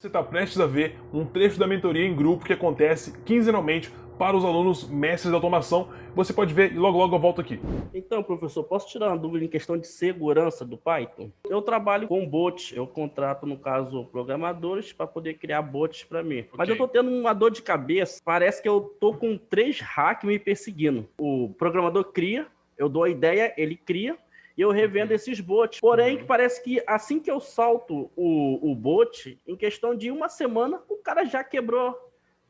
Você 0.00 0.06
está 0.06 0.22
prestes 0.22 0.60
a 0.60 0.64
ver 0.64 0.96
um 1.12 1.24
trecho 1.24 1.58
da 1.58 1.66
mentoria 1.66 2.06
em 2.06 2.14
grupo 2.14 2.44
que 2.44 2.52
acontece 2.52 3.18
quinzenalmente 3.24 3.90
para 4.16 4.36
os 4.36 4.44
alunos 4.44 4.88
mestres 4.88 5.28
de 5.28 5.34
automação. 5.34 5.88
Você 6.14 6.32
pode 6.32 6.54
ver 6.54 6.72
e 6.72 6.78
logo 6.78 6.96
logo 6.96 7.16
eu 7.16 7.18
volto 7.18 7.40
aqui. 7.40 7.58
Então, 7.92 8.22
professor, 8.22 8.62
posso 8.62 8.88
tirar 8.88 9.08
uma 9.08 9.18
dúvida 9.18 9.44
em 9.44 9.48
questão 9.48 9.76
de 9.76 9.88
segurança 9.88 10.64
do 10.64 10.76
Python? 10.76 11.32
Eu 11.50 11.60
trabalho 11.60 12.06
com 12.06 12.24
bots, 12.24 12.72
eu 12.76 12.86
contrato, 12.86 13.44
no 13.44 13.58
caso, 13.58 14.04
programadores 14.04 14.92
para 14.92 15.08
poder 15.08 15.34
criar 15.34 15.62
bots 15.62 16.04
para 16.04 16.22
mim. 16.22 16.42
Okay. 16.42 16.50
Mas 16.56 16.68
eu 16.68 16.74
estou 16.74 16.86
tendo 16.86 17.10
uma 17.10 17.32
dor 17.32 17.50
de 17.50 17.60
cabeça, 17.60 18.20
parece 18.24 18.62
que 18.62 18.68
eu 18.68 18.92
estou 18.94 19.16
com 19.16 19.36
três 19.36 19.80
hacks 19.80 20.28
me 20.28 20.38
perseguindo. 20.38 21.08
O 21.18 21.52
programador 21.58 22.04
cria, 22.12 22.46
eu 22.76 22.88
dou 22.88 23.02
a 23.02 23.10
ideia, 23.10 23.52
ele 23.56 23.74
cria, 23.74 24.16
e 24.58 24.60
eu 24.60 24.72
revendo 24.72 25.10
uhum. 25.10 25.14
esses 25.14 25.38
bots. 25.38 25.78
Porém, 25.78 26.18
uhum. 26.18 26.26
parece 26.26 26.60
que 26.62 26.82
assim 26.84 27.20
que 27.20 27.30
eu 27.30 27.38
salto 27.38 28.10
o, 28.16 28.72
o 28.72 28.74
bot, 28.74 29.40
em 29.46 29.56
questão 29.56 29.94
de 29.94 30.10
uma 30.10 30.28
semana, 30.28 30.82
o 30.88 30.96
cara 30.96 31.24
já 31.24 31.44
quebrou 31.44 31.96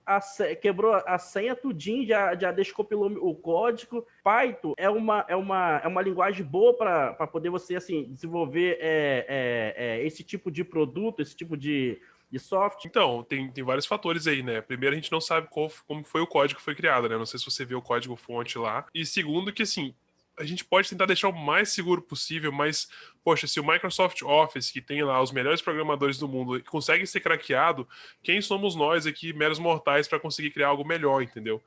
a, 0.06 0.20
quebrou 0.56 0.94
a 0.94 1.18
senha 1.18 1.54
tudinho, 1.54 2.06
já, 2.06 2.34
já 2.34 2.50
descopilou 2.50 3.12
o 3.20 3.34
código. 3.34 4.06
Python 4.24 4.72
é 4.78 4.88
uma, 4.88 5.26
é 5.28 5.36
uma, 5.36 5.82
é 5.84 5.86
uma 5.86 6.00
linguagem 6.00 6.46
boa 6.46 6.72
para 6.72 7.26
poder 7.26 7.50
você 7.50 7.76
assim, 7.76 8.04
desenvolver 8.04 8.78
é, 8.80 9.26
é, 9.28 9.74
é, 9.76 10.06
esse 10.06 10.24
tipo 10.24 10.50
de 10.50 10.64
produto, 10.64 11.20
esse 11.20 11.36
tipo 11.36 11.58
de, 11.58 12.00
de 12.30 12.38
software? 12.38 12.88
Então, 12.88 13.22
tem, 13.22 13.52
tem 13.52 13.62
vários 13.62 13.84
fatores 13.84 14.26
aí, 14.26 14.42
né? 14.42 14.62
Primeiro, 14.62 14.94
a 14.94 14.98
gente 14.98 15.12
não 15.12 15.20
sabe 15.20 15.46
qual, 15.50 15.70
como 15.86 16.02
foi 16.02 16.22
o 16.22 16.26
código 16.26 16.58
que 16.58 16.64
foi 16.64 16.74
criado, 16.74 17.06
né? 17.06 17.18
Não 17.18 17.26
sei 17.26 17.38
se 17.38 17.44
você 17.44 17.66
viu 17.66 17.76
o 17.76 17.82
código 17.82 18.16
fonte 18.16 18.56
lá. 18.56 18.86
E 18.94 19.04
segundo, 19.04 19.52
que 19.52 19.64
assim, 19.64 19.94
a 20.38 20.44
gente 20.44 20.64
pode 20.64 20.88
tentar 20.88 21.06
deixar 21.06 21.28
o 21.28 21.32
mais 21.32 21.70
seguro 21.70 22.00
possível, 22.00 22.52
mas, 22.52 22.88
poxa, 23.24 23.46
se 23.46 23.60
o 23.60 23.66
Microsoft 23.66 24.22
Office, 24.22 24.70
que 24.70 24.80
tem 24.80 25.02
lá 25.02 25.20
os 25.20 25.32
melhores 25.32 25.60
programadores 25.60 26.18
do 26.18 26.28
mundo, 26.28 26.62
consegue 26.64 27.06
ser 27.06 27.20
craqueado, 27.20 27.88
quem 28.22 28.40
somos 28.40 28.74
nós 28.74 29.06
aqui, 29.06 29.32
meros 29.32 29.58
mortais, 29.58 30.06
para 30.08 30.20
conseguir 30.20 30.50
criar 30.50 30.68
algo 30.68 30.86
melhor, 30.86 31.22
entendeu? 31.22 31.62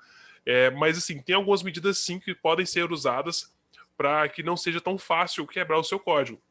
É, 0.45 0.69
mas, 0.71 0.97
assim, 0.97 1.21
tem 1.21 1.35
algumas 1.35 1.63
medidas 1.63 1.99
sim 1.99 2.19
que 2.19 2.33
podem 2.33 2.65
ser 2.65 2.91
usadas 2.91 3.53
para 3.95 4.27
que 4.29 4.41
não 4.41 4.57
seja 4.57 4.81
tão 4.81 4.97
fácil 4.97 5.45
quebrar 5.45 5.77
o 5.77 5.83
seu 5.83 5.99
código 5.99 6.41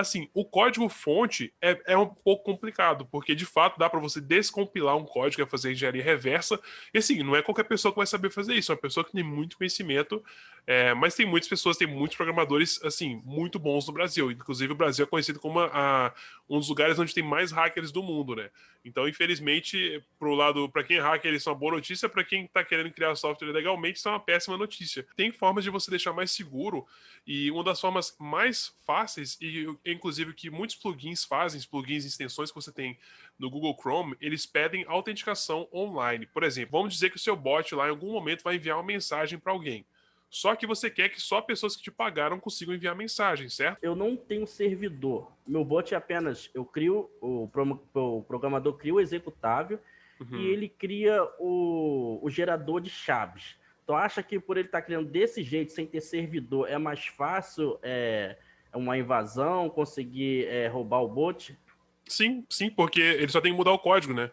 assim, 0.00 0.28
o 0.34 0.44
código 0.44 0.88
fonte 0.88 1.52
é, 1.60 1.80
é 1.86 1.96
um 1.96 2.06
pouco 2.06 2.44
complicado, 2.44 3.06
porque 3.06 3.34
de 3.34 3.46
fato 3.46 3.78
dá 3.78 3.88
para 3.88 4.00
você 4.00 4.20
descompilar 4.20 4.96
um 4.96 5.04
código, 5.04 5.42
é 5.42 5.46
fazer 5.46 5.72
engenharia 5.72 6.02
reversa, 6.02 6.58
e 6.92 6.98
assim, 6.98 7.22
não 7.22 7.36
é 7.36 7.42
qualquer 7.42 7.64
pessoa 7.64 7.92
que 7.92 7.98
vai 7.98 8.06
saber 8.06 8.30
fazer 8.30 8.54
isso, 8.54 8.72
é 8.72 8.74
uma 8.74 8.80
pessoa 8.80 9.04
que 9.04 9.12
tem 9.12 9.22
muito 9.22 9.56
conhecimento, 9.56 10.24
é, 10.72 10.94
mas 10.94 11.16
tem 11.16 11.26
muitas 11.26 11.48
pessoas, 11.48 11.76
tem 11.76 11.88
muitos 11.88 12.16
programadores, 12.16 12.80
assim, 12.84 13.20
muito 13.24 13.58
bons 13.58 13.88
no 13.88 13.92
Brasil, 13.92 14.30
inclusive 14.30 14.72
o 14.72 14.76
Brasil 14.76 15.04
é 15.04 15.08
conhecido 15.08 15.40
como 15.40 15.58
a, 15.58 15.66
a, 15.66 16.14
um 16.48 16.60
dos 16.60 16.68
lugares 16.68 16.96
onde 16.96 17.12
tem 17.12 17.24
mais 17.24 17.50
hackers 17.50 17.90
do 17.90 18.04
mundo, 18.04 18.36
né? 18.36 18.50
Então, 18.84 19.08
infelizmente, 19.08 20.00
pro 20.16 20.32
lado, 20.32 20.68
para 20.68 20.84
quem 20.84 20.98
é 20.98 21.00
hacker, 21.00 21.34
isso 21.34 21.48
é 21.48 21.52
uma 21.52 21.58
boa 21.58 21.72
notícia, 21.72 22.08
para 22.08 22.22
quem 22.22 22.44
está 22.44 22.62
querendo 22.62 22.92
criar 22.92 23.16
software 23.16 23.50
legalmente, 23.50 23.98
isso 23.98 24.06
é 24.06 24.12
uma 24.12 24.20
péssima 24.20 24.56
notícia. 24.56 25.04
Tem 25.16 25.32
formas 25.32 25.64
de 25.64 25.70
você 25.70 25.90
deixar 25.90 26.12
mais 26.12 26.30
seguro, 26.30 26.86
e 27.26 27.50
uma 27.50 27.64
das 27.64 27.80
formas 27.80 28.14
mais 28.16 28.72
fáceis, 28.86 29.36
e 29.40 29.66
inclusive 29.84 30.32
que 30.34 30.50
muitos 30.50 30.76
plugins 30.76 31.24
fazem, 31.24 31.60
plugins 31.68 32.04
e 32.04 32.06
extensões 32.06 32.48
que 32.48 32.54
você 32.54 32.70
tem 32.70 32.96
no 33.36 33.50
Google 33.50 33.76
Chrome, 33.76 34.14
eles 34.20 34.46
pedem 34.46 34.84
autenticação 34.86 35.68
online. 35.74 36.26
Por 36.26 36.44
exemplo, 36.44 36.78
vamos 36.78 36.94
dizer 36.94 37.10
que 37.10 37.16
o 37.16 37.20
seu 37.20 37.34
bot 37.34 37.74
lá 37.74 37.88
em 37.88 37.90
algum 37.90 38.12
momento 38.12 38.44
vai 38.44 38.54
enviar 38.54 38.76
uma 38.76 38.84
mensagem 38.84 39.36
para 39.36 39.52
alguém. 39.52 39.84
Só 40.30 40.54
que 40.54 40.64
você 40.64 40.88
quer 40.88 41.08
que 41.08 41.20
só 41.20 41.42
pessoas 41.42 41.74
que 41.74 41.82
te 41.82 41.90
pagaram 41.90 42.38
consigam 42.38 42.72
enviar 42.72 42.94
mensagem, 42.94 43.48
certo? 43.48 43.78
Eu 43.82 43.96
não 43.96 44.16
tenho 44.16 44.46
servidor. 44.46 45.32
Meu 45.44 45.64
bot 45.64 45.92
é 45.92 45.96
apenas 45.96 46.48
eu 46.54 46.64
crio 46.64 47.10
o, 47.20 47.50
o 47.94 48.22
programador 48.22 48.74
cria 48.74 48.94
o 48.94 49.00
executável 49.00 49.80
uhum. 50.20 50.38
e 50.38 50.46
ele 50.46 50.68
cria 50.68 51.20
o, 51.40 52.20
o 52.22 52.30
gerador 52.30 52.80
de 52.80 52.88
chaves. 52.88 53.56
Tu 53.84 53.92
acha 53.92 54.22
que 54.22 54.38
por 54.38 54.56
ele 54.56 54.68
estar 54.68 54.80
tá 54.80 54.86
criando 54.86 55.10
desse 55.10 55.42
jeito, 55.42 55.72
sem 55.72 55.84
ter 55.84 56.00
servidor, 56.00 56.70
é 56.70 56.78
mais 56.78 57.06
fácil 57.06 57.76
é, 57.82 58.36
uma 58.72 58.96
invasão, 58.96 59.68
conseguir 59.68 60.46
é, 60.46 60.68
roubar 60.68 61.02
o 61.02 61.08
bot? 61.08 61.58
Sim, 62.06 62.46
sim, 62.48 62.70
porque 62.70 63.00
ele 63.00 63.28
só 63.28 63.40
tem 63.40 63.50
que 63.50 63.58
mudar 63.58 63.72
o 63.72 63.78
código, 63.80 64.14
né? 64.14 64.30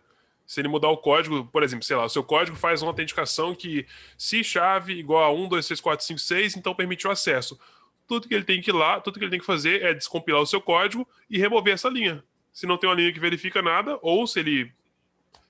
Se 0.48 0.62
ele 0.62 0.70
mudar 0.70 0.88
o 0.88 0.98
código, 0.98 1.46
por 1.46 1.62
exemplo, 1.62 1.84
sei 1.84 1.98
lá, 1.98 2.06
o 2.06 2.10
seu 2.10 2.24
código 2.24 2.56
faz 2.56 2.82
uma 2.82 2.90
autenticação 2.90 3.54
que 3.54 3.86
se 4.18 4.44
chave 4.46 4.94
igual 4.94 5.22
a 5.22 5.32
1, 5.32 5.50
2, 5.50 5.68
3, 5.68 5.82
4, 5.82 6.06
5, 6.06 6.20
6, 6.20 6.56
então 6.56 6.74
permite 6.74 7.06
o 7.06 7.12
acesso. 7.12 7.60
Tudo 8.08 8.30
que 8.30 8.34
ele 8.34 8.46
tem 8.46 8.62
que 8.62 8.72
ir 8.72 8.74
lá, 8.74 9.02
tudo 9.02 9.20
que 9.20 9.26
ele 9.26 9.32
tem 9.32 9.42
que 9.42 9.46
fazer 9.46 9.84
é 9.84 9.94
descompilar 9.94 10.42
o 10.42 10.48
seu 10.48 10.62
código 10.62 11.06
e 11.30 11.38
remover 11.38 11.74
essa 11.74 11.90
linha. 11.90 12.24
Se 12.54 12.66
não 12.66 12.78
tem 12.78 12.90
uma 12.90 12.96
linha 12.96 13.12
que 13.12 13.20
verifica 13.20 13.62
nada, 13.62 14.00
ou 14.02 14.26
se 14.26 14.40
ele 14.40 14.72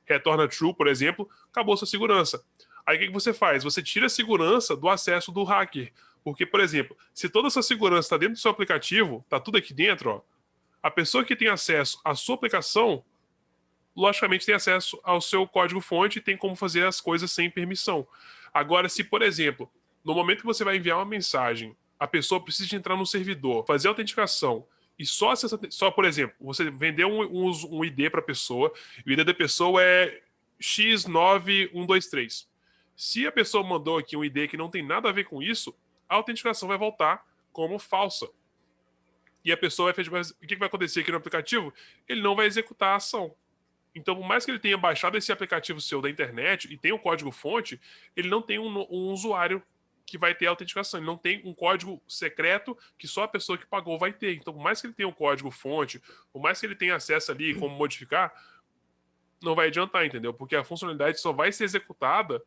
retorna 0.03 0.47
true, 0.47 0.74
por 0.74 0.88
exemplo, 0.88 1.30
acabou 1.52 1.78
sua 1.78 1.88
segurança. 1.88 2.44
Aí 2.84 2.97
o 2.97 3.00
que, 3.00 3.09
você 3.09 3.34
faz? 3.34 3.63
Você 3.63 3.84
tira 3.84 4.07
a 4.07 4.09
segurança 4.09 4.75
do 4.75 4.90
acesso 4.90 5.31
do 5.31 5.44
hacker. 5.44 5.94
Porque, 6.24 6.46
por 6.46 6.59
exemplo, 6.59 6.97
se 7.13 7.30
toda 7.30 7.50
essa 7.50 7.62
segurança 7.62 8.07
está 8.07 8.18
dentro 8.18 8.34
do 8.34 8.40
seu 8.40 8.50
aplicativo, 8.50 9.22
está 9.25 9.40
tudo 9.40 9.57
aqui 9.57 9.74
dentro, 9.74 10.09
ó, 10.09 10.22
a 10.81 10.90
pessoa 10.90 11.24
que 11.24 11.36
tem 11.36 11.50
acesso 11.50 12.00
à 12.03 12.16
sua 12.16 12.36
aplicação, 12.36 13.03
logicamente 13.97 14.46
tem 14.46 14.53
acesso 14.53 15.00
ao 15.03 15.19
seu 15.19 15.47
código-fonte 15.47 16.19
e 16.19 16.22
tem 16.22 16.38
como 16.38 16.56
fazer 16.56 16.85
as 16.85 17.02
coisas 17.02 17.31
sem 17.31 17.50
permissão. 17.50 18.08
Agora, 18.53 18.88
se, 18.88 19.03
por 19.03 19.24
exemplo, 19.24 19.69
no 20.06 20.13
momento 20.13 20.41
que 20.41 20.46
você 20.46 20.63
vai 20.63 20.78
enviar 20.78 21.00
uma 21.00 21.06
mensagem, 21.06 21.75
a 22.00 22.07
pessoa 22.07 22.41
precisa 22.41 22.75
entrar 22.75 22.96
no 22.96 23.07
servidor, 23.07 23.66
fazer 23.66 23.88
autenticação, 23.88 24.68
e 25.00 25.06
só, 25.06 25.34
só 25.36 25.90
por 25.90 26.06
exemplo, 26.06 26.36
você 26.40 26.69
vendeu 26.69 27.07
um, 27.07 27.24
um, 27.24 27.52
um 27.72 27.84
ID 27.84 28.12
para 28.12 28.19
a 28.19 28.24
pessoa, 28.24 28.72
e 29.03 29.09
o 29.09 29.13
ID 29.13 29.25
da 29.25 29.34
pessoa 29.34 29.81
é 29.81 30.22
X9123. 30.62 32.46
Se 32.96 33.25
a 33.25 33.31
pessoa 33.31 33.63
mandou 33.63 33.97
aqui 33.97 34.16
um 34.16 34.24
ID 34.24 34.47
que 34.47 34.57
não 34.57 34.69
tem 34.69 34.86
nada 34.86 35.09
a 35.09 35.12
ver 35.12 35.24
com 35.24 35.41
isso, 35.41 35.75
a 36.07 36.16
autenticação 36.16 36.68
vai 36.68 36.78
voltar 36.78 37.25
como 37.52 37.80
falsa. 37.80 38.30
E 39.44 39.52
a 39.52 39.57
pessoa 39.57 39.91
vai 39.91 40.03
fazer. 40.03 40.36
O 40.41 40.47
que 40.47 40.56
vai 40.56 40.68
acontecer 40.68 41.00
aqui 41.02 41.12
no 41.12 41.18
aplicativo? 41.18 41.74
Ele 42.07 42.22
não 42.22 42.36
vai 42.36 42.46
executar 42.47 42.94
a 42.94 42.96
ação. 42.96 43.36
Então, 43.97 44.16
por 44.16 44.25
mais 44.25 44.46
que 44.46 44.52
ele 44.52 44.59
tenha 44.59 44.78
baixado 44.78 45.18
esse 45.18 45.31
aplicativo 45.31 45.81
seu 45.81 46.02
da 46.02 46.09
internet 46.09 46.72
e 46.72 46.78
tenha 46.78 46.94
o 46.94 46.97
um 46.97 47.02
código-fonte, 47.02 47.81
ele 48.16 48.30
não 48.30 48.44
tem 48.44 48.59
um, 48.59 48.85
um 48.91 49.12
usuário 49.12 49.62
que 50.06 50.19
vai 50.19 50.35
ter 50.35 50.46
a 50.46 50.52
autenticação. 50.52 51.00
Ele 51.00 51.08
não 51.08 51.18
tem 51.18 51.41
um 51.44 51.53
código 51.53 52.00
secreto 52.07 52.78
que 52.97 53.07
só 53.07 53.24
a 53.24 53.28
pessoa 53.28 53.57
que 53.57 53.66
pagou 53.66 53.97
vai 53.97 54.13
ter. 54.13 54.36
Então, 54.36 54.53
por 54.53 54.62
mais 54.62 54.80
que 54.80 54.86
ele 54.86 54.94
tenha 54.94 55.09
um 55.09 55.13
código-fonte, 55.13 56.00
por 56.31 56.40
mais 56.40 56.59
que 56.59 56.68
ele 56.68 56.75
tenha 56.75 56.96
acesso 56.96 57.31
ali 57.31 57.56
como 57.56 57.75
modificar, 57.75 58.31
não 59.41 59.56
vai 59.56 59.68
adiantar, 59.68 60.06
entendeu? 60.06 60.31
Porque 60.31 60.56
a 60.56 60.63
funcionalidade 60.63 61.19
só 61.19 61.34
vai 61.34 61.52
ser 61.52 61.63
executada 61.63 62.41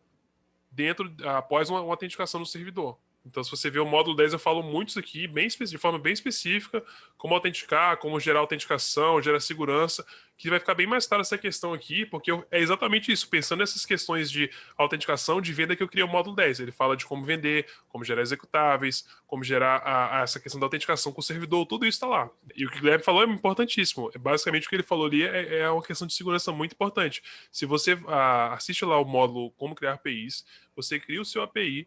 dentro 0.71 1.13
após 1.25 1.69
uma, 1.69 1.81
uma 1.81 1.93
autenticação 1.93 2.39
no 2.39 2.47
servidor. 2.47 2.97
Então, 3.25 3.45
se 3.45 3.51
você 3.51 3.69
vê 3.69 3.79
o 3.79 3.85
módulo 3.85 4.17
10, 4.17 4.33
eu 4.33 4.39
falo 4.39 4.63
muito 4.63 4.91
isso 4.91 4.99
aqui, 4.99 5.27
bem, 5.27 5.47
de 5.47 5.79
forma 5.79 5.99
bem 5.99 6.13
específica, 6.13 6.83
como 7.19 7.35
autenticar, 7.35 7.99
como 7.99 8.19
gerar 8.19 8.41
autenticação, 8.41 9.21
gerar 9.21 9.41
segurança, 9.41 10.05
que 10.39 10.49
vai 10.49 10.59
ficar 10.59 10.75
bem 10.75 10.87
mais 10.87 11.07
clara 11.07 11.21
essa 11.21 11.37
questão 11.37 11.75
aqui, 11.75 12.07
porque 12.07 12.31
eu, 12.31 12.47
é 12.51 12.59
exatamente 12.59 13.13
isso, 13.13 13.29
pensando 13.29 13.59
nessas 13.59 13.85
questões 13.85 14.31
de 14.31 14.51
autenticação, 14.77 15.39
de 15.39 15.53
venda, 15.53 15.77
que 15.77 15.83
eu 15.83 15.89
criei 15.89 16.03
o 16.03 16.09
módulo 16.09 16.35
10. 16.35 16.61
Ele 16.61 16.73
fala 16.73 16.97
de 16.97 17.05
como 17.05 17.23
vender, 17.23 17.67
como 17.91 18.03
gerar 18.05 18.23
executáveis, 18.23 19.07
como 19.27 19.45
gerar 19.45 19.77
a, 19.85 20.21
a 20.21 20.23
essa 20.23 20.41
questão 20.41 20.59
da 20.59 20.65
autenticação 20.65 21.13
com 21.13 21.21
o 21.21 21.23
servidor, 21.23 21.67
tudo 21.67 21.85
isso 21.85 21.97
está 21.97 22.07
lá. 22.07 22.31
E 22.57 22.65
o 22.65 22.71
que 22.71 22.79
o 22.79 22.81
Guilherme 22.81 23.05
falou 23.05 23.23
é 23.23 23.27
importantíssimo. 23.27 24.11
É 24.15 24.19
basicamente, 24.19 24.67
o 24.67 24.71
que 24.71 24.77
ele 24.77 24.83
falou 24.83 25.07
ali 25.07 25.25
é, 25.25 25.59
é 25.59 25.71
uma 25.71 25.83
questão 25.83 26.07
de 26.07 26.15
segurança 26.15 26.51
muito 26.53 26.73
importante. 26.73 27.23
Se 27.53 27.67
você 27.67 27.99
a, 28.09 28.55
assiste 28.55 28.83
lá 28.87 28.99
o 28.99 29.05
módulo 29.05 29.51
Como 29.53 29.75
Criar 29.75 29.93
APIs, 29.93 30.47
você 30.75 30.99
cria 30.99 31.21
o 31.21 31.25
seu 31.25 31.43
API, 31.43 31.87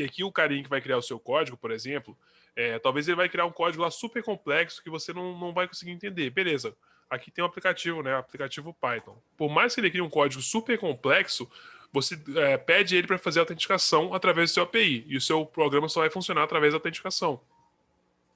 e 0.00 0.04
aqui 0.04 0.24
o 0.24 0.32
carinha 0.32 0.62
que 0.62 0.68
vai 0.68 0.80
criar 0.80 0.96
o 0.96 1.02
seu 1.02 1.18
código, 1.18 1.56
por 1.56 1.70
exemplo, 1.70 2.16
é, 2.56 2.78
talvez 2.78 3.06
ele 3.06 3.16
vai 3.16 3.28
criar 3.28 3.46
um 3.46 3.52
código 3.52 3.82
lá 3.82 3.90
super 3.90 4.22
complexo 4.22 4.82
que 4.82 4.90
você 4.90 5.12
não, 5.12 5.38
não 5.38 5.52
vai 5.52 5.68
conseguir 5.68 5.92
entender. 5.92 6.30
Beleza, 6.30 6.74
aqui 7.08 7.30
tem 7.30 7.44
um 7.44 7.46
aplicativo, 7.46 8.02
né? 8.02 8.16
Aplicativo 8.16 8.74
Python. 8.74 9.16
Por 9.36 9.50
mais 9.50 9.74
que 9.74 9.80
ele 9.80 9.90
crie 9.90 10.00
um 10.00 10.10
código 10.10 10.42
super 10.42 10.78
complexo, 10.78 11.50
você 11.92 12.18
é, 12.36 12.56
pede 12.56 12.96
ele 12.96 13.06
para 13.06 13.18
fazer 13.18 13.40
a 13.40 13.42
autenticação 13.42 14.14
através 14.14 14.50
do 14.50 14.54
seu 14.54 14.62
API. 14.62 15.04
E 15.06 15.16
o 15.16 15.20
seu 15.20 15.44
programa 15.44 15.88
só 15.88 16.00
vai 16.00 16.10
funcionar 16.10 16.44
através 16.44 16.72
da 16.72 16.76
autenticação. 16.76 17.40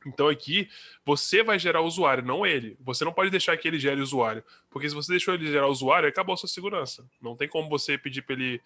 Então 0.07 0.29
aqui 0.29 0.69
você 1.05 1.43
vai 1.43 1.59
gerar 1.59 1.81
o 1.81 1.87
usuário, 1.87 2.25
não 2.25 2.45
ele. 2.45 2.77
Você 2.81 3.05
não 3.05 3.13
pode 3.13 3.31
deixar 3.31 3.57
que 3.57 3.67
ele 3.67 3.79
gere 3.79 4.01
o 4.01 4.03
usuário, 4.03 4.45
porque 4.71 4.89
se 4.89 4.95
você 4.95 5.13
deixou 5.13 5.33
ele 5.33 5.47
gerar 5.47 5.67
o 5.67 5.71
usuário, 5.71 6.09
acabou 6.09 6.35
a 6.35 6.37
sua 6.37 6.49
segurança. 6.49 7.09
Não 7.23 7.35
tem 7.35 7.49
como 7.49 7.69
você 7.69 7.97
pedir 7.97 8.23
para 8.23 8.35
ele 8.35 8.61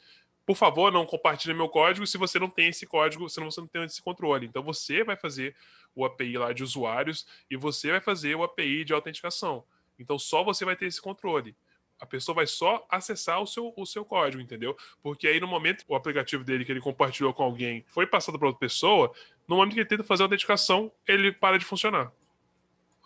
por 0.48 0.56
favor, 0.56 0.90
não 0.90 1.04
compartilhe 1.04 1.52
meu 1.52 1.68
código 1.68 2.06
se 2.06 2.16
você 2.16 2.38
não 2.38 2.48
tem 2.48 2.68
esse 2.68 2.86
código, 2.86 3.28
se 3.28 3.38
você 3.38 3.60
não 3.60 3.66
tem 3.66 3.84
esse 3.84 4.00
controle. 4.00 4.46
Então 4.46 4.62
você 4.62 5.04
vai 5.04 5.14
fazer 5.14 5.54
o 5.94 6.06
API 6.06 6.38
lá 6.38 6.54
de 6.54 6.62
usuários 6.62 7.26
e 7.50 7.56
você 7.58 7.90
vai 7.90 8.00
fazer 8.00 8.34
o 8.34 8.42
API 8.42 8.82
de 8.82 8.94
autenticação. 8.94 9.62
Então 9.98 10.18
só 10.18 10.42
você 10.42 10.64
vai 10.64 10.74
ter 10.74 10.86
esse 10.86 11.02
controle. 11.02 11.54
A 12.00 12.06
pessoa 12.06 12.34
vai 12.34 12.46
só 12.46 12.86
acessar 12.88 13.42
o 13.42 13.46
seu, 13.46 13.74
o 13.76 13.84
seu 13.84 14.06
código, 14.06 14.42
entendeu? 14.42 14.74
Porque 15.02 15.28
aí 15.28 15.38
no 15.38 15.46
momento 15.46 15.84
o 15.86 15.94
aplicativo 15.94 16.42
dele 16.42 16.64
que 16.64 16.72
ele 16.72 16.80
compartilhou 16.80 17.34
com 17.34 17.42
alguém 17.42 17.84
foi 17.86 18.06
passado 18.06 18.38
para 18.38 18.48
outra 18.48 18.58
pessoa, 18.60 19.12
no 19.46 19.56
momento 19.56 19.74
que 19.74 19.80
ele 19.80 19.88
tenta 19.88 20.02
fazer 20.02 20.22
a 20.22 20.24
autenticação, 20.24 20.90
ele 21.06 21.30
para 21.30 21.58
de 21.58 21.66
funcionar. 21.66 22.10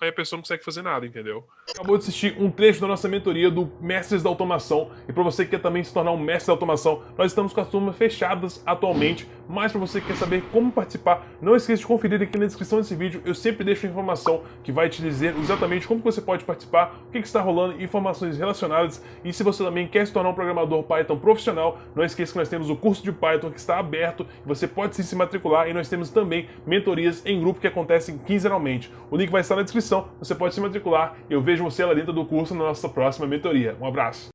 Aí 0.05 0.11
a 0.11 0.13
pessoa 0.13 0.39
não 0.39 0.43
consegue 0.43 0.65
fazer 0.65 0.83
nada, 0.83 1.07
entendeu? 1.07 1.45
Acabou 1.71 1.97
de 1.97 2.03
assistir 2.03 2.37
um 2.39 2.51
trecho 2.51 2.81
da 2.81 2.87
nossa 2.87 3.09
mentoria 3.09 3.51
do 3.51 3.71
Mestres 3.81 4.23
da 4.23 4.29
Automação. 4.29 4.91
E 5.09 5.13
para 5.13 5.23
você 5.23 5.45
que 5.45 5.53
quer 5.53 5.61
também 5.61 5.83
se 5.85 5.93
tornar 5.93 6.13
um 6.13 6.19
mestre 6.19 6.49
da 6.49 6.53
automação, 6.53 7.03
nós 7.17 7.31
estamos 7.31 7.53
com 7.53 7.61
as 7.61 7.69
turmas 7.69 7.97
fechadas 7.97 8.63
atualmente. 8.67 9.29
Mas 9.49 9.73
para 9.73 9.81
você 9.81 10.01
que 10.01 10.09
quer 10.09 10.17
saber 10.17 10.43
como 10.53 10.71
participar, 10.71 11.27
não 11.41 11.57
esqueça 11.57 11.81
de 11.81 11.87
conferir 11.87 12.23
aqui 12.23 12.39
na 12.39 12.47
descrição 12.47 12.79
desse 12.79 12.95
vídeo. 12.95 13.23
Eu 13.25 13.35
sempre 13.35 13.65
deixo 13.65 13.87
informação 13.87 14.43
que 14.63 14.71
vai 14.71 14.89
te 14.89 15.03
dizer 15.03 15.35
exatamente 15.39 15.87
como 15.87 16.01
você 16.01 16.21
pode 16.21 16.45
participar, 16.45 17.01
o 17.09 17.13
que, 17.13 17.21
que 17.21 17.27
está 17.27 17.41
rolando, 17.41 17.83
informações 17.83 18.39
relacionadas. 18.39 19.03
E 19.25 19.33
se 19.33 19.43
você 19.43 19.65
também 19.65 19.89
quer 19.89 20.07
se 20.07 20.13
tornar 20.13 20.31
um 20.31 20.35
programador 20.35 20.83
Python 20.85 21.19
profissional, 21.19 21.79
não 21.95 22.05
esqueça 22.05 22.33
que 22.33 22.39
nós 22.39 22.49
temos 22.49 22.71
o 22.71 22.77
curso 22.77 23.03
de 23.03 23.13
Python 23.13 23.51
que 23.51 23.59
está 23.59 23.79
aberto. 23.79 24.27
Você 24.45 24.69
pode 24.69 24.95
sim 24.95 25.03
se 25.03 25.17
matricular 25.17 25.69
e 25.69 25.73
nós 25.73 25.89
temos 25.89 26.11
também 26.11 26.49
mentorias 26.67 27.25
em 27.25 27.41
grupo 27.41 27.61
que 27.61 27.67
acontecem 27.67 28.19
quinzenalmente. 28.19 28.93
O 29.11 29.17
link 29.17 29.31
vai 29.31 29.41
estar 29.41 29.57
na 29.57 29.63
descrição, 29.63 30.09
você 30.19 30.35
pode 30.35 30.55
se 30.55 30.61
matricular 30.61 30.93
eu 31.29 31.41
vejo 31.41 31.65
você 31.65 31.85
lá 31.85 31.95
dentro 31.95 32.13
do 32.13 32.25
curso 32.25 32.55
na 32.55 32.65
nossa 32.65 32.89
próxima 32.89 33.27
mentoria. 33.27 33.77
Um 33.81 33.87
abraço. 33.87 34.31